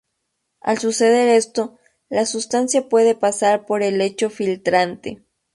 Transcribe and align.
Al 0.61 0.79
suceder 0.79 1.27
esto 1.27 1.77
la 2.09 2.25
sustancia 2.25 2.89
puede 2.89 3.13
pasar 3.13 3.67
por 3.67 3.83
el 3.83 3.99
lecho 3.99 4.31
filtrante. 4.31 5.23